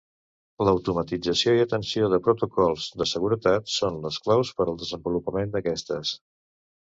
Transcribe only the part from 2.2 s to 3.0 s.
protocols